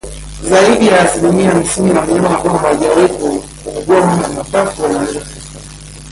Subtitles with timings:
[0.43, 5.59] Zaidi ya asilimia hamsini ya wanyama ambao hawajawahi kuugua homa ya mapafu wanaweza kufa